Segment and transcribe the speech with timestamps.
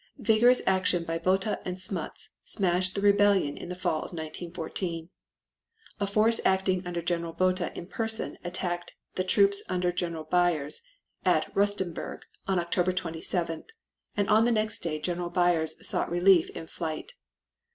[0.17, 5.09] Vigorous action by Botha and Smuts smashed the rebellion in the fall of 1914.
[5.99, 10.81] A force acting under General Botha in person attacked the troops under General Beyers
[11.23, 13.69] at Rustemburg on October 27th,
[14.17, 17.13] and on the next day General Beyers sought refuge in flight.